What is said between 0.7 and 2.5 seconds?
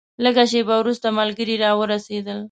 وروسته ملګري راورسېدل.